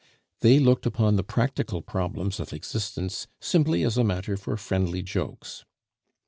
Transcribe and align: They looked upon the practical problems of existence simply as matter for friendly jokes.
They 0.39 0.57
looked 0.57 0.87
upon 0.87 1.15
the 1.15 1.23
practical 1.23 1.83
problems 1.83 2.39
of 2.39 2.53
existence 2.53 3.27
simply 3.39 3.83
as 3.83 3.99
matter 3.99 4.35
for 4.35 4.57
friendly 4.57 5.03
jokes. 5.03 5.63